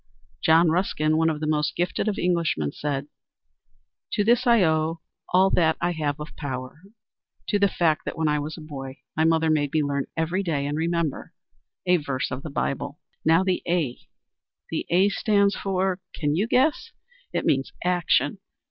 [0.41, 3.05] John Ruskin, one of the most gifted of Englishmen, said,
[4.13, 4.99] "To this I owe
[5.31, 6.81] all that I have of power,
[7.49, 10.41] to the fact that when I was a boy my mother made me learn, every
[10.41, 11.33] day, and remember,
[11.85, 13.99] a verse of the Bible." Now the A.
[14.71, 16.93] The A stands for, can you guess?
[17.31, 18.39] It means Action.